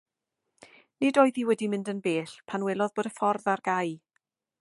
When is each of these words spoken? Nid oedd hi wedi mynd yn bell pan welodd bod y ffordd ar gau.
Nid 1.03 1.19
oedd 1.23 1.37
hi 1.41 1.43
wedi 1.49 1.67
mynd 1.73 1.91
yn 1.93 2.01
bell 2.07 2.33
pan 2.53 2.65
welodd 2.69 2.97
bod 3.01 3.11
y 3.11 3.13
ffordd 3.19 3.51
ar 3.55 3.63
gau. 3.69 3.93